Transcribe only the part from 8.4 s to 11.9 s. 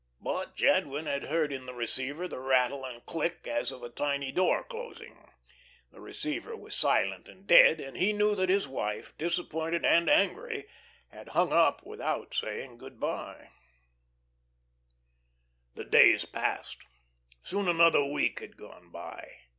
his wife, disappointed and angry, had "hung up"